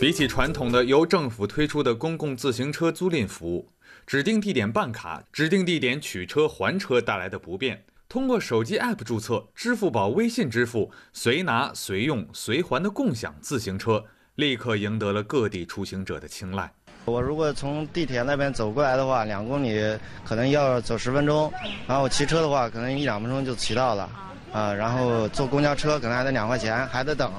[0.00, 3.70] 比起传统的由政府推出的公共自行车租赁服务，
[4.04, 14.04] 指定地点办卡、指定地点取车还车带来的不便，通过手机 App 注册、支付宝、微信支付，随拿随用随还的共享自行车，
[14.34, 16.72] 立刻赢得了各地出行者的青睐。
[17.04, 19.80] 我如果从地铁那边走过来的话，两公里
[20.24, 21.52] 可能要走十分钟，
[21.86, 24.10] 然后骑车的话，可能一两分钟就骑到了，
[24.52, 27.32] 啊，然后坐公交车可能还得两块钱，还得等，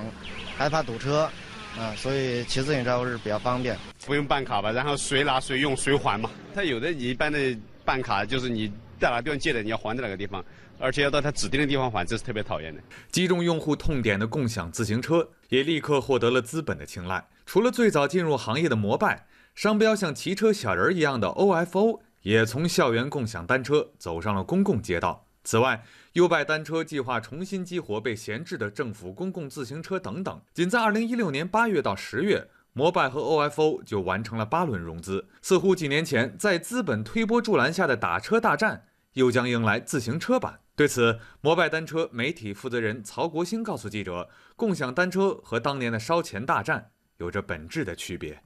[0.57, 1.29] 还怕堵车，
[1.77, 3.77] 啊，所以骑自行车是比较方便。
[4.05, 6.29] 不用办卡吧，然后随拿随用随还嘛。
[6.53, 8.67] 他有的一般的办卡就是你
[8.99, 10.43] 在哪个地方借的，你要还在哪个地方，
[10.79, 12.81] 而且要到他指定的地方还，这是特别讨厌的。
[13.11, 17.25] 击中用户痛点的共享自行车也立刻获得了资本的青睐。
[17.45, 19.25] 除了最早进入行业的摩拜。
[19.55, 25.24] 商标像骑车小人一样的 OFO 也从校园共享单车走上了公共街道。
[25.45, 30.41] 此外，优拜单车计划重新激活被闲置的政府公共自行车等等。
[30.53, 35.29] 仅在2016年8月到10月，摩拜和 OFO 就完成了八轮融资。
[35.43, 40.59] 似乎几年前在资本推波助澜下的打车大战又将迎来自行车版。
[40.75, 44.27] 对此，摩拜单车媒体负责人曹国兴告诉记者
[44.57, 48.41] ：“共享单车和当年的烧钱大战有着本质的区别。”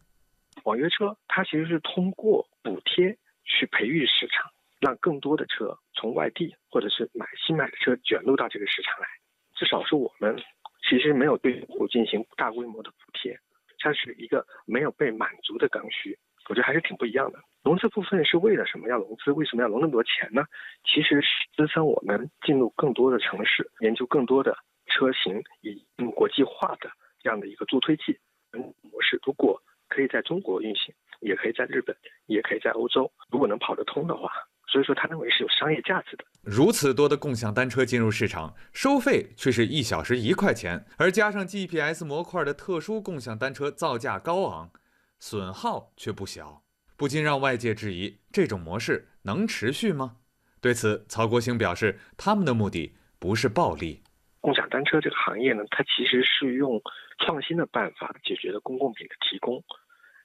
[0.66, 9.08] 网约车它其实是通过补贴去培育市场，让更多的车从外地或者是买新买的车卷入到这个市场来。
[9.56, 10.42] 至少是我们
[10.90, 13.38] 其实没有对用户进行大规模的补贴，
[13.78, 16.18] 它是一个没有被满足的刚需。
[16.48, 17.40] 我觉得还是挺不一样的。
[17.62, 19.32] 融资部分是为了什么要融资？
[19.32, 20.46] 为什么要融那么多钱呢？
[20.84, 28.18] 其实是支撑我们进入更多的城市，研究更多的车型，以国际化的这样的一个助推器
[28.82, 29.20] 模式。
[29.24, 33.12] 如果可以在中国运行，也可以在日本，也可以在欧洲。
[33.30, 34.32] 如果能跑得通的话，
[34.72, 36.24] 所以说他认为是有商业价值的。
[36.44, 44.70] 如此多的共享单车进入市场，收费却是一小时一块钱，而加上 GPS 模块的特殊共享单车造价高昂，
[45.20, 46.64] 损耗却不小，
[46.96, 50.18] 不禁让外界质疑这种模式能持续吗？
[50.62, 54.04] 对此，曹国兴表示，他们的目的不是暴利。
[54.42, 56.82] 共享单车这个行业呢，它其实是用
[57.20, 59.64] 创新的办法解决了公共品的提供。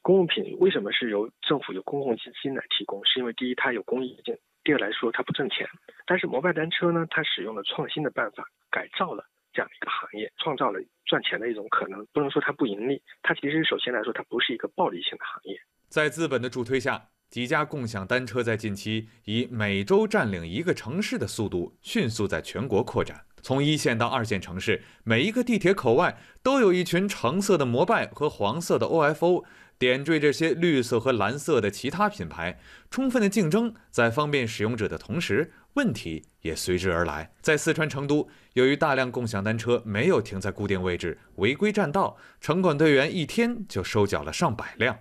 [0.05, 3.03] 公共品为什么是由政府由公共基金来提供？
[3.07, 5.67] 是因为第一它有公益性，第二来说它不挣钱。
[6.07, 12.07] 但是摩拜单车呢，它使用了创新的办法，改造了这样一个行业，创造了赚钱的一种可能。
[12.13, 15.59] 不能说它不盈利，它其实首先来说它不是一个暴利性的行业。
[15.89, 23.25] 在资本的助推下，几家共享单车在近期以每周占领一个城市的速度，迅速在全国扩展。
[23.41, 29.45] 从一线到二线城市，每一个地铁口外都有一群橙色的摩拜和黄色的 OFO，
[29.79, 32.59] 点缀这些绿色和蓝色的其他品牌。
[32.91, 37.33] 充分的竞争在方便使用者的同时，问题也随之而来。
[37.41, 44.97] 在四川成都，由于大量共享单车没有停在固定位置，违规占道，城管队员一天就收缴了上百辆。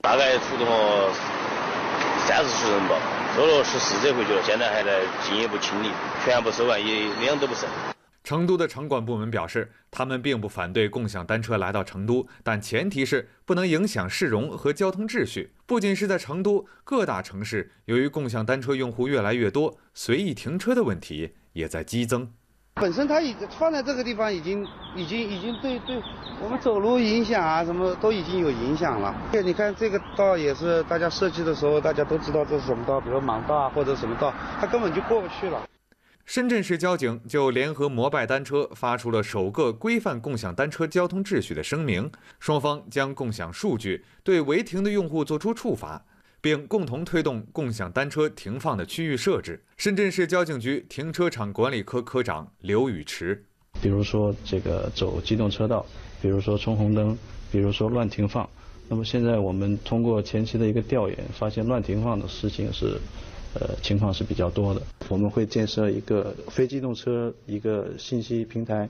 [0.00, 1.12] 大概出动了
[2.26, 2.96] 三四十人吧。
[3.36, 5.90] 收了十四车回去了，现在还在进一步清理，
[6.24, 7.68] 全部收完也两都不剩。
[8.28, 15.50] 成都的城管部门表示，他们并不反对共享单车来到成都，但前提是不能影响市容和交通秩序。
[15.64, 22.30] 不仅是在成都，各大城市由于共享单车用户越来越多，随意停车的问题也在激增。
[22.74, 24.62] 本身它已经放在这个地方，已经
[24.94, 25.98] 已经已经对对
[26.42, 29.14] 我们走路影响啊，什么都已经有影响了。
[29.32, 35.66] 对你看这个道也是大家设计的时候，大家都知道这是什么道，比如盲道啊或者什么道，它根本就过不去了。
[36.28, 46.04] 深圳市交警就联合摩拜单车发出了首个规范共享单车交通秩序的声明，双方将共享数据，对违停的用户作出处罚。
[46.42, 49.60] 并共同推动共享单车停放的区域设置。
[49.78, 53.42] 深圳市交警局停车场管理科科长刘宇驰，
[53.80, 55.84] 比如说这个走机动车道，
[56.20, 57.16] 比如说冲红灯，
[57.50, 58.48] 比如说乱停放。
[58.86, 63.00] 那么现在我们通过前期的一个调研，发现乱停放的事情是，
[63.60, 64.82] 呃，情况是比较多的。
[65.08, 68.88] 我们会建设一个非机动车一个信息平台。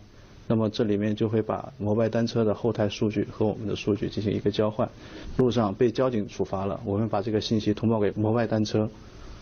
[0.51, 4.89] 那么这里面就会把摩拜单车的后台数据和我们的数据进行一个交换。
[5.37, 8.89] 路上被交警处罚了，我们把这个信息通报给摩拜单车，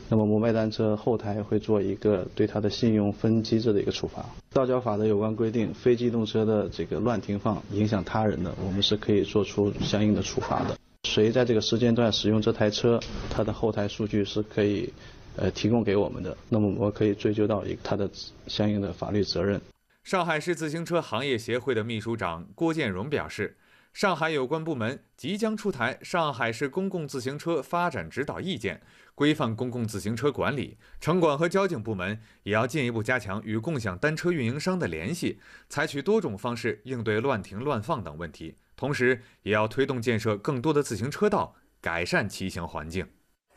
[0.08, 4.26] 那么摩拜单车后台会做一个对他的信用分机制的一个处罚。
[4.52, 10.76] 道交法的有关规定，非机动车的这个乱停放影响他人的，我们是可以做出相应的处罚的。
[11.06, 13.00] 谁在这个时间段使用这台车，
[13.30, 14.92] 它的后台数据是可以
[15.36, 18.10] 呃提供给我们的，那么我可以追究到一它的
[18.48, 19.60] 相应的法律责任。
[20.02, 23.56] 上海市自行车行业协会的秘书长郭建荣表示，
[23.92, 28.76] 上海有关部门即将出台《上海市公共自行车发展指导意见》，
[29.14, 30.76] 规范公共自行车管理。
[31.00, 35.38] 城管和交警部门也要进一步加强与共享单车运营商的联系，
[35.68, 43.06] 采取多种方式应对乱停乱放等问题，同时也要推动建设更多的自行车道，改善骑行环境。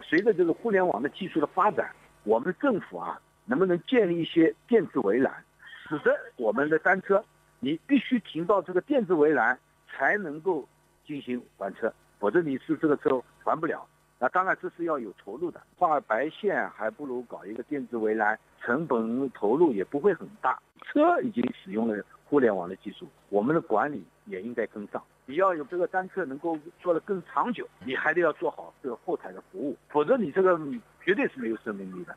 [0.02, 1.92] 随着这个互联网的技术的发展，
[2.24, 5.44] 我们政府啊，能不能建立一些电子围栏，
[5.88, 7.24] 使得我们的单车，
[7.60, 9.60] 你必须停到这个电子围栏
[9.92, 10.68] 才能够
[11.06, 13.86] 进行还车，否则你是这个车还不了。
[14.18, 20.60] 那当然这是要有投入的，画白线还不如搞一个电子围栏，成本投入也不会很大。
[20.84, 25.04] 车已经使用了互联网的技术，我们的管理也应该跟上。
[25.26, 30.60] 你要有这个单车能够做得更长久，你还得要做好这个后台的服务，否则你这个
[31.04, 32.16] 绝对是没有生命力的。